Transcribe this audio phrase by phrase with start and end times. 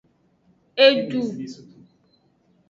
[0.85, 1.21] Edu.